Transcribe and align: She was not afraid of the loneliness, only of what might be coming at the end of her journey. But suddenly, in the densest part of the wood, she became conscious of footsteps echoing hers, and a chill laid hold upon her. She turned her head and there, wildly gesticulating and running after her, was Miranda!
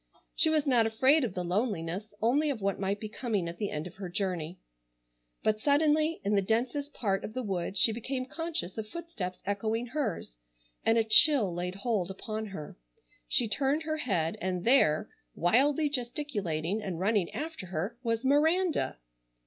She 0.35 0.49
was 0.49 0.65
not 0.65 0.87
afraid 0.87 1.23
of 1.23 1.35
the 1.35 1.43
loneliness, 1.43 2.15
only 2.23 2.49
of 2.49 2.59
what 2.59 2.79
might 2.79 2.99
be 2.99 3.07
coming 3.07 3.47
at 3.47 3.59
the 3.59 3.69
end 3.69 3.85
of 3.85 3.97
her 3.97 4.09
journey. 4.09 4.57
But 5.43 5.59
suddenly, 5.59 6.19
in 6.23 6.33
the 6.33 6.41
densest 6.41 6.95
part 6.95 7.23
of 7.23 7.35
the 7.35 7.43
wood, 7.43 7.77
she 7.77 7.91
became 7.91 8.25
conscious 8.25 8.79
of 8.79 8.87
footsteps 8.89 9.43
echoing 9.45 9.85
hers, 9.85 10.39
and 10.83 10.97
a 10.97 11.03
chill 11.03 11.53
laid 11.53 11.75
hold 11.75 12.09
upon 12.09 12.47
her. 12.47 12.75
She 13.27 13.47
turned 13.47 13.83
her 13.83 13.97
head 13.97 14.39
and 14.41 14.63
there, 14.65 15.07
wildly 15.35 15.87
gesticulating 15.87 16.81
and 16.81 16.99
running 16.99 17.29
after 17.29 17.67
her, 17.67 17.95
was 18.01 18.23
Miranda! 18.23 18.97